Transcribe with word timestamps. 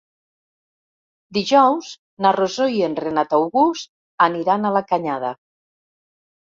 Dijous 1.37 1.91
na 2.27 2.33
Rosó 2.39 2.67
i 2.79 2.81
en 2.89 2.99
Renat 3.03 3.39
August 3.41 3.93
aniran 4.31 4.67
a 4.67 4.75
la 4.81 4.87
Canyada. 4.95 5.33